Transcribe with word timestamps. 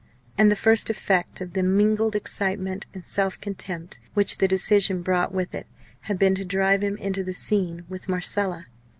And 0.35 0.49
the 0.49 0.55
first 0.55 0.89
effect 0.89 1.41
of 1.41 1.53
the 1.53 1.61
mingled 1.61 2.15
excitement 2.15 2.87
and 2.91 3.05
self 3.05 3.39
contempt 3.39 3.99
which 4.15 4.39
the 4.39 4.47
decision 4.47 5.03
brought 5.03 5.31
with 5.31 5.53
it 5.53 5.67
had 6.09 6.17
been 6.17 6.33
to 6.33 6.43
drive 6.43 6.83
him 6.83 6.97
into 6.97 7.23
the 7.23 7.33
scene 7.33 7.85
with 7.87 8.09
Marcella. 8.09 8.65